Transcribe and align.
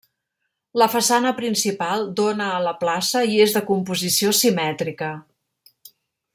La 0.81 0.87
façana 0.93 1.33
principal 1.41 2.07
dóna 2.21 2.47
a 2.55 2.63
la 2.69 2.73
plaça 2.85 3.23
i 3.35 3.37
és 3.45 3.55
de 3.59 3.63
composició 3.71 4.35
simètrica. 4.41 5.15